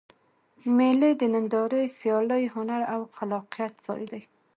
مېلې 0.75 1.11
د 1.21 1.23
نندارې، 1.33 1.83
سیالۍ، 1.99 2.43
هنر 2.55 2.81
او 2.93 3.01
خلاقیت 3.15 3.73
ځای 3.85 4.03
دئ. 4.11 4.23